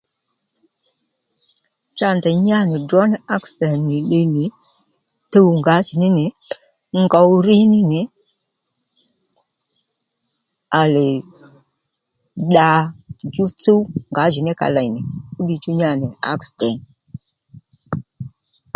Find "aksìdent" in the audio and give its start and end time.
3.35-3.81